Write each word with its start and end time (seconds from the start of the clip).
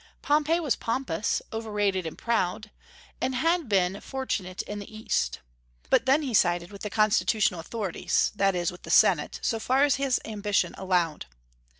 Pompey 0.23 0.59
was 0.59 0.75
pompous, 0.75 1.43
overrated, 1.53 2.07
and 2.07 2.17
proud, 2.17 2.71
and 3.21 3.35
had 3.35 3.69
been 3.69 4.01
fortunate 4.01 4.63
in 4.63 4.79
the 4.79 4.91
East. 4.97 5.41
But 5.91 6.07
then 6.07 6.23
he 6.23 6.33
sided 6.33 6.71
with 6.71 6.81
the 6.81 6.89
Constitutional 6.89 7.59
authorities, 7.59 8.31
that 8.33 8.55
is, 8.55 8.71
with 8.71 8.81
the 8.81 8.89
Senate, 8.89 9.39
so 9.43 9.59
far 9.59 9.83
as 9.83 9.97
his 9.97 10.19
ambition 10.25 10.73
allowed. 10.75 11.27